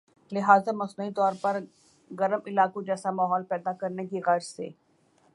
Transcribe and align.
لہذا 0.31 0.71
مصنوعی 0.75 1.11
طور 1.15 1.33
پر 1.41 1.59
گرم 2.11 2.39
علاقوں 2.47 2.83
جیسا 2.83 3.11
ماحول 3.19 3.43
پیدا 3.49 3.73
کرنے 3.81 4.05
کی 4.07 4.19
غرض 4.27 4.45
سے 4.45 4.69